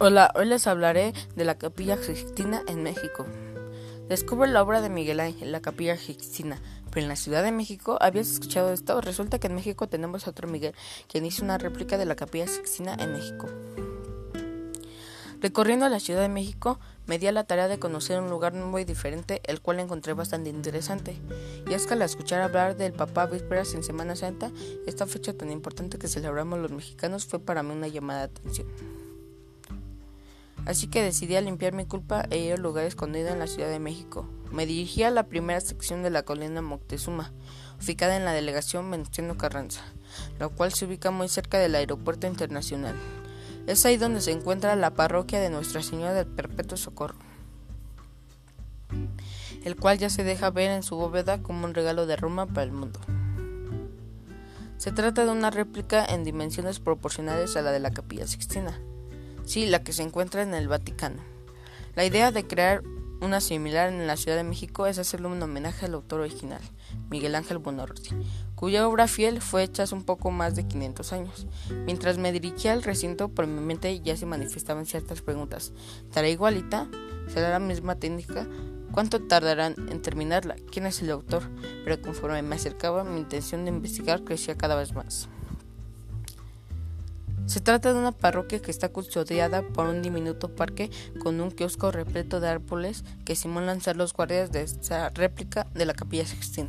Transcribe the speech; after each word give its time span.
Hola, 0.00 0.30
hoy 0.36 0.46
les 0.46 0.68
hablaré 0.68 1.12
de 1.34 1.44
la 1.44 1.58
Capilla 1.58 1.96
Sixtina 1.96 2.62
en 2.68 2.84
México. 2.84 3.26
Descubre 4.08 4.48
la 4.48 4.62
obra 4.62 4.80
de 4.80 4.88
Miguel 4.88 5.18
Ángel, 5.18 5.50
la 5.50 5.60
Capilla 5.60 5.96
Sixtina, 5.96 6.62
pero 6.92 7.02
en 7.02 7.08
la 7.08 7.16
Ciudad 7.16 7.42
de 7.42 7.50
México, 7.50 7.98
¿habías 8.00 8.30
escuchado 8.30 8.72
esto? 8.72 9.00
Resulta 9.00 9.40
que 9.40 9.48
en 9.48 9.56
México 9.56 9.88
tenemos 9.88 10.24
a 10.24 10.30
otro 10.30 10.46
Miguel, 10.46 10.72
quien 11.08 11.26
hizo 11.26 11.42
una 11.42 11.58
réplica 11.58 11.98
de 11.98 12.04
la 12.04 12.14
Capilla 12.14 12.46
Sixtina 12.46 12.94
en 12.94 13.12
México. 13.12 13.48
Recorriendo 15.40 15.88
la 15.88 15.98
Ciudad 15.98 16.20
de 16.20 16.28
México, 16.28 16.78
me 17.06 17.18
di 17.18 17.26
a 17.26 17.32
la 17.32 17.42
tarea 17.42 17.66
de 17.66 17.80
conocer 17.80 18.20
un 18.20 18.30
lugar 18.30 18.54
muy 18.54 18.84
diferente, 18.84 19.40
el 19.46 19.60
cual 19.60 19.80
encontré 19.80 20.12
bastante 20.12 20.48
interesante. 20.48 21.20
Y 21.68 21.74
es 21.74 21.88
que 21.88 21.94
al 21.94 22.02
escuchar 22.02 22.40
hablar 22.40 22.76
del 22.76 22.92
Papá 22.92 23.26
Vísperas 23.26 23.74
en 23.74 23.82
Semana 23.82 24.14
Santa, 24.14 24.52
esta 24.86 25.08
fecha 25.08 25.32
tan 25.32 25.50
importante 25.50 25.98
que 25.98 26.06
celebramos 26.06 26.60
los 26.60 26.70
mexicanos 26.70 27.26
fue 27.26 27.40
para 27.40 27.64
mí 27.64 27.72
una 27.72 27.88
llamada 27.88 28.28
de 28.28 28.36
atención. 28.36 28.68
Así 30.68 30.86
que 30.86 31.02
decidí 31.02 31.34
a 31.34 31.40
limpiar 31.40 31.72
mi 31.72 31.86
culpa 31.86 32.26
e 32.28 32.36
ir 32.36 32.52
al 32.52 32.60
lugar 32.60 32.84
escondido 32.84 33.30
en 33.30 33.38
la 33.38 33.46
Ciudad 33.46 33.70
de 33.70 33.78
México. 33.78 34.28
Me 34.52 34.66
dirigí 34.66 35.02
a 35.02 35.10
la 35.10 35.22
primera 35.22 35.58
sección 35.62 36.02
de 36.02 36.10
la 36.10 36.24
colina 36.24 36.60
Moctezuma, 36.60 37.32
ubicada 37.82 38.18
en 38.18 38.26
la 38.26 38.34
delegación 38.34 38.90
Venustiano 38.90 39.38
Carranza, 39.38 39.80
la 40.38 40.48
cual 40.48 40.74
se 40.74 40.84
ubica 40.84 41.10
muy 41.10 41.30
cerca 41.30 41.58
del 41.58 41.74
aeropuerto 41.74 42.26
internacional. 42.26 42.94
Es 43.66 43.86
ahí 43.86 43.96
donde 43.96 44.20
se 44.20 44.32
encuentra 44.32 44.76
la 44.76 44.92
parroquia 44.92 45.40
de 45.40 45.48
Nuestra 45.48 45.82
Señora 45.82 46.12
del 46.12 46.26
Perpetuo 46.26 46.76
Socorro, 46.76 47.16
el 49.64 49.74
cual 49.76 49.96
ya 49.96 50.10
se 50.10 50.22
deja 50.22 50.50
ver 50.50 50.70
en 50.70 50.82
su 50.82 50.96
bóveda 50.96 51.42
como 51.42 51.64
un 51.64 51.72
regalo 51.72 52.04
de 52.04 52.16
Roma 52.16 52.44
para 52.44 52.64
el 52.64 52.72
mundo. 52.72 53.00
Se 54.76 54.92
trata 54.92 55.24
de 55.24 55.30
una 55.30 55.48
réplica 55.48 56.04
en 56.04 56.24
dimensiones 56.24 56.78
proporcionales 56.78 57.56
a 57.56 57.62
la 57.62 57.72
de 57.72 57.80
la 57.80 57.90
Capilla 57.90 58.26
Sixtina 58.26 58.78
Sí, 59.48 59.64
la 59.64 59.82
que 59.82 59.94
se 59.94 60.02
encuentra 60.02 60.42
en 60.42 60.52
el 60.52 60.68
Vaticano. 60.68 61.22
La 61.96 62.04
idea 62.04 62.30
de 62.32 62.46
crear 62.46 62.82
una 63.22 63.40
similar 63.40 63.88
en 63.88 64.06
la 64.06 64.18
Ciudad 64.18 64.36
de 64.36 64.44
México 64.44 64.86
es 64.86 64.98
hacerle 64.98 65.28
un 65.28 65.42
homenaje 65.42 65.86
al 65.86 65.94
autor 65.94 66.20
original, 66.20 66.60
Miguel 67.08 67.34
Ángel 67.34 67.56
Buonarroti, 67.56 68.10
cuya 68.54 68.86
obra 68.86 69.08
fiel 69.08 69.40
fue 69.40 69.62
hecha 69.62 69.84
hace 69.84 69.94
un 69.94 70.04
poco 70.04 70.30
más 70.30 70.54
de 70.54 70.68
500 70.68 71.12
años. 71.14 71.46
Mientras 71.86 72.18
me 72.18 72.30
dirigía 72.30 72.74
al 72.74 72.82
recinto, 72.82 73.30
por 73.30 73.46
mi 73.46 73.62
mente 73.62 74.00
ya 74.00 74.18
se 74.18 74.26
manifestaban 74.26 74.84
ciertas 74.84 75.22
preguntas. 75.22 75.72
¿Estará 76.04 76.28
igualita? 76.28 76.86
¿Será 77.28 77.48
la 77.48 77.58
misma 77.58 77.94
técnica? 77.94 78.46
¿Cuánto 78.92 79.22
tardarán 79.28 79.76
en 79.90 80.02
terminarla? 80.02 80.56
¿Quién 80.70 80.84
es 80.84 81.00
el 81.00 81.10
autor? 81.10 81.44
Pero 81.86 82.02
conforme 82.02 82.42
me 82.42 82.56
acercaba, 82.56 83.02
mi 83.02 83.18
intención 83.18 83.64
de 83.64 83.70
investigar 83.70 84.24
crecía 84.24 84.58
cada 84.58 84.76
vez 84.76 84.92
más. 84.92 85.30
Se 87.48 87.62
trata 87.62 87.94
de 87.94 87.98
una 87.98 88.12
parroquia 88.12 88.60
que 88.60 88.70
está 88.70 88.90
custodiada 88.90 89.62
por 89.62 89.86
un 89.86 90.02
diminuto 90.02 90.54
parque 90.54 90.90
con 91.18 91.40
un 91.40 91.50
kiosco 91.50 91.90
repleto 91.90 92.40
de 92.40 92.48
árboles 92.48 93.04
que 93.24 93.36
simulan 93.36 93.80
ser 93.80 93.96
los 93.96 94.12
guardias 94.12 94.52
de 94.52 94.60
esta 94.60 95.08
réplica 95.08 95.66
de 95.72 95.86
la 95.86 95.94
capilla 95.94 96.26
sextina. 96.26 96.68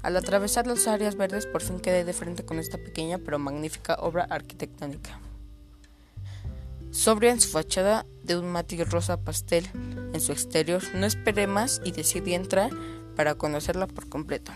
Al 0.00 0.16
atravesar 0.16 0.66
las 0.66 0.86
áreas 0.86 1.16
verdes 1.16 1.44
por 1.44 1.60
fin 1.60 1.80
quedé 1.80 2.02
de 2.04 2.14
frente 2.14 2.46
con 2.46 2.58
esta 2.58 2.78
pequeña 2.78 3.18
pero 3.18 3.38
magnífica 3.38 3.96
obra 3.96 4.26
arquitectónica. 4.30 5.20
Sobria 6.90 7.32
en 7.32 7.42
su 7.42 7.50
fachada 7.50 8.06
de 8.22 8.38
un 8.38 8.50
matiz 8.50 8.88
rosa 8.88 9.20
pastel 9.20 9.68
en 10.14 10.20
su 10.22 10.32
exterior, 10.32 10.82
no 10.94 11.04
esperé 11.04 11.46
más 11.46 11.82
y 11.84 11.92
decidí 11.92 12.32
entrar 12.32 12.70
para 13.16 13.34
conocerla 13.34 13.86
por 13.86 14.08
completo 14.08 14.50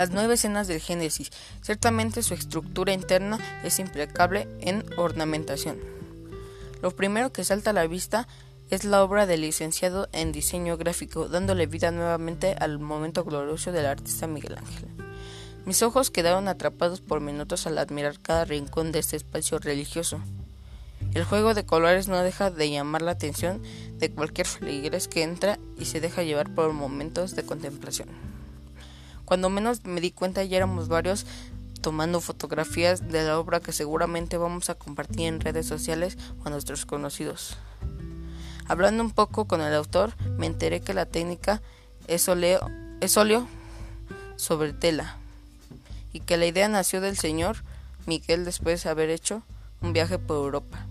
las 0.00 0.08
nueve 0.12 0.32
escenas 0.32 0.66
del 0.66 0.80
Génesis. 0.80 1.30
Ciertamente 1.60 2.22
su 2.22 2.32
estructura 2.32 2.94
interna 2.94 3.38
es 3.62 3.78
impecable 3.78 4.48
en 4.62 4.82
ornamentación. 4.96 5.76
Lo 6.80 6.90
primero 6.90 7.34
que 7.34 7.44
salta 7.44 7.68
a 7.68 7.74
la 7.74 7.86
vista 7.86 8.26
es 8.70 8.84
la 8.84 9.04
obra 9.04 9.26
del 9.26 9.42
licenciado 9.42 10.08
en 10.12 10.32
diseño 10.32 10.78
gráfico, 10.78 11.28
dándole 11.28 11.66
vida 11.66 11.90
nuevamente 11.90 12.56
al 12.58 12.78
momento 12.78 13.24
glorioso 13.24 13.72
del 13.72 13.84
artista 13.84 14.26
Miguel 14.26 14.56
Ángel. 14.56 14.88
Mis 15.66 15.82
ojos 15.82 16.10
quedaron 16.10 16.48
atrapados 16.48 17.02
por 17.02 17.20
minutos 17.20 17.66
al 17.66 17.76
admirar 17.76 18.18
cada 18.20 18.46
rincón 18.46 18.92
de 18.92 19.00
este 19.00 19.16
espacio 19.16 19.58
religioso. 19.58 20.18
El 21.12 21.24
juego 21.24 21.52
de 21.52 21.66
colores 21.66 22.08
no 22.08 22.16
deja 22.22 22.50
de 22.50 22.70
llamar 22.70 23.02
la 23.02 23.10
atención 23.10 23.62
de 23.98 24.10
cualquier 24.10 24.46
feligres 24.46 25.08
que 25.08 25.24
entra 25.24 25.58
y 25.78 25.84
se 25.84 26.00
deja 26.00 26.22
llevar 26.22 26.54
por 26.54 26.72
momentos 26.72 27.36
de 27.36 27.44
contemplación. 27.44 28.29
Cuando 29.30 29.48
menos 29.48 29.84
me 29.84 30.00
di 30.00 30.10
cuenta 30.10 30.42
ya 30.42 30.56
éramos 30.56 30.88
varios 30.88 31.24
tomando 31.82 32.20
fotografías 32.20 33.12
de 33.12 33.22
la 33.22 33.38
obra 33.38 33.60
que 33.60 33.70
seguramente 33.70 34.38
vamos 34.38 34.70
a 34.70 34.74
compartir 34.74 35.28
en 35.28 35.38
redes 35.38 35.66
sociales 35.66 36.18
o 36.42 36.48
a 36.48 36.50
nuestros 36.50 36.84
conocidos. 36.84 37.56
Hablando 38.66 39.04
un 39.04 39.12
poco 39.12 39.44
con 39.44 39.60
el 39.60 39.72
autor, 39.72 40.16
me 40.36 40.46
enteré 40.46 40.80
que 40.80 40.94
la 40.94 41.06
técnica 41.06 41.62
es, 42.08 42.28
es 43.00 43.16
óleo 43.16 43.46
sobre 44.34 44.72
tela 44.72 45.16
y 46.12 46.18
que 46.18 46.36
la 46.36 46.46
idea 46.46 46.66
nació 46.66 47.00
del 47.00 47.16
señor 47.16 47.58
Miguel 48.06 48.44
después 48.44 48.82
de 48.82 48.90
haber 48.90 49.10
hecho 49.10 49.44
un 49.80 49.92
viaje 49.92 50.18
por 50.18 50.38
Europa. 50.38 50.86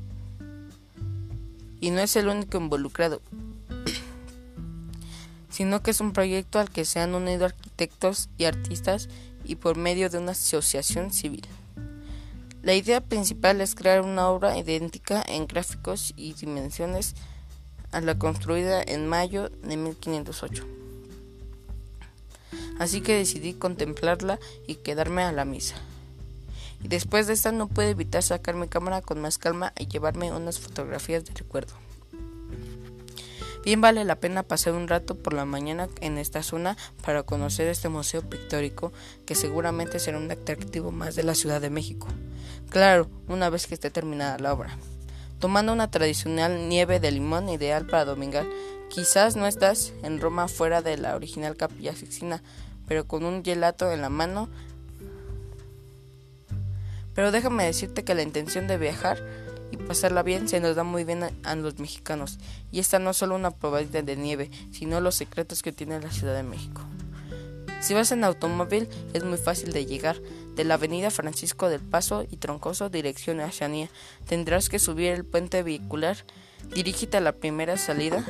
Y 1.81 1.91
no 1.91 1.99
es 1.99 2.15
el 2.15 2.29
único 2.29 2.57
involucrado 2.57 3.19
sino 5.49 5.81
que 5.81 5.91
es 5.91 6.01
un 6.01 6.13
proyecto 6.13 6.59
al 6.59 6.69
que 6.69 6.85
se 6.85 6.99
han 6.99 7.15
unido 7.15 7.45
arquitectos 7.45 8.29
y 8.37 8.45
artistas 8.45 9.09
y 9.43 9.55
por 9.55 9.77
medio 9.77 10.09
de 10.09 10.19
una 10.19 10.31
asociación 10.31 11.11
civil. 11.11 11.47
La 12.61 12.75
idea 12.75 13.01
principal 13.01 13.61
es 13.61 13.73
crear 13.73 14.01
una 14.01 14.29
obra 14.29 14.57
idéntica 14.57 15.23
en 15.25 15.47
gráficos 15.47 16.13
y 16.17 16.33
dimensiones 16.33 17.15
a 17.91 18.01
la 18.01 18.19
construida 18.19 18.83
en 18.85 19.07
mayo 19.07 19.49
de 19.63 19.77
1508. 19.77 20.67
Así 22.77 23.01
que 23.01 23.17
decidí 23.17 23.53
contemplarla 23.53 24.39
y 24.67 24.75
quedarme 24.75 25.23
a 25.23 25.31
la 25.31 25.45
misa. 25.45 25.75
Y 26.83 26.87
después 26.87 27.27
de 27.27 27.33
esta 27.33 27.51
no 27.51 27.67
pude 27.67 27.89
evitar 27.89 28.23
sacar 28.23 28.55
mi 28.55 28.67
cámara 28.67 29.01
con 29.01 29.21
más 29.21 29.37
calma 29.37 29.73
y 29.77 29.87
llevarme 29.87 30.31
unas 30.31 30.59
fotografías 30.59 31.25
de 31.25 31.33
recuerdo. 31.33 31.73
Bien 33.63 33.81
vale 33.81 34.05
la 34.05 34.15
pena 34.15 34.43
pasar 34.43 34.73
un 34.73 34.87
rato 34.87 35.15
por 35.15 35.33
la 35.33 35.43
mañana 35.43 35.89
en 35.99 36.17
esta 36.17 36.43
zona 36.43 36.77
para 37.03 37.23
conocer 37.23 37.67
este 37.67 37.89
museo 37.89 38.21
pictórico 38.21 38.93
que 39.25 39.35
seguramente 39.35 39.99
será 39.99 40.17
un 40.17 40.31
atractivo 40.31 40.91
más 40.91 41.15
de 41.15 41.23
la 41.23 41.35
Ciudad 41.35 41.59
de 41.59 41.69
México. 41.69 42.07
Claro, 42.69 43.09
una 43.27 43.49
vez 43.49 43.67
que 43.67 43.73
esté 43.73 43.89
terminada 43.89 44.39
la 44.39 44.53
obra. 44.53 44.77
Tomando 45.39 45.73
una 45.73 45.91
tradicional 45.91 46.69
nieve 46.69 46.99
de 46.99 47.11
limón 47.11 47.49
ideal 47.49 47.85
para 47.85 48.05
domingar, 48.05 48.45
quizás 48.89 49.35
no 49.35 49.45
estás 49.45 49.93
en 50.03 50.21
Roma 50.21 50.47
fuera 50.47 50.81
de 50.81 50.97
la 50.97 51.15
original 51.15 51.57
Capilla 51.57 51.95
Sixtina, 51.95 52.41
pero 52.87 53.07
con 53.07 53.25
un 53.25 53.43
gelato 53.43 53.91
en 53.91 54.01
la 54.01 54.09
mano. 54.09 54.49
Pero 57.13 57.31
déjame 57.31 57.65
decirte 57.65 58.03
que 58.03 58.15
la 58.15 58.21
intención 58.21 58.67
de 58.67 58.77
viajar 58.77 59.21
y 59.71 59.77
pasarla 59.77 60.23
bien 60.23 60.47
se 60.47 60.59
nos 60.59 60.75
da 60.75 60.83
muy 60.83 61.03
bien 61.03 61.23
a, 61.43 61.55
los 61.55 61.79
mexicanos. 61.79 62.37
Y 62.71 62.79
esta 62.79 62.99
no 62.99 63.11
es 63.11 63.17
solo 63.17 63.35
una 63.35 63.51
probadita 63.51 64.01
de 64.01 64.15
nieve, 64.15 64.49
sino 64.71 65.01
los 65.01 65.15
secretos 65.15 65.61
que 65.61 65.71
tiene 65.71 65.99
la 65.99 66.11
Ciudad 66.11 66.35
de 66.35 66.43
México. 66.43 66.81
Si 67.81 67.93
vas 67.93 68.11
en 68.11 68.23
automóvil 68.23 68.89
es 69.13 69.23
muy 69.23 69.37
fácil 69.37 69.71
de 69.71 69.85
llegar. 69.85 70.17
De 70.55 70.65
la 70.65 70.73
avenida 70.73 71.09
Francisco 71.09 71.69
del 71.69 71.79
Paso 71.79 72.25
y 72.29 72.35
Troncoso 72.35 72.89
dirección 72.89 73.39
a 73.39 73.45
Oceanía 73.45 73.89
tendrás 74.27 74.67
que 74.67 74.77
subir 74.77 75.11
el 75.11 75.23
puente 75.23 75.63
vehicular. 75.63 76.17
Dirígete 76.73 77.15
a 77.15 77.21
la 77.21 77.31
primera 77.31 77.77
salida 77.77 78.25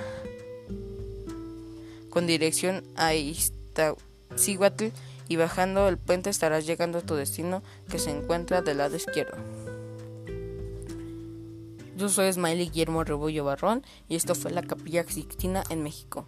con 2.11 2.27
dirección 2.27 2.83
a 2.95 3.15
Iztaccíhuatl 3.15 4.87
y 5.27 5.35
bajando 5.35 5.87
el 5.87 5.97
puente 5.97 6.29
estarás 6.29 6.65
llegando 6.65 6.99
a 6.99 7.01
tu 7.01 7.15
destino 7.15 7.63
que 7.89 7.99
se 7.99 8.11
encuentra 8.11 8.61
del 8.61 8.79
lado 8.79 8.95
izquierdo. 8.95 9.37
Yo 11.99 12.07
soy 12.07 12.31
Smiley 12.31 12.69
Guillermo 12.69 13.03
Rebollo 13.03 13.43
Barrón 13.43 13.83
y 14.07 14.15
esto 14.15 14.33
fue 14.33 14.51
la 14.51 14.61
Capilla 14.61 15.03
Sixtina 15.03 15.63
en 15.69 15.83
México. 15.83 16.25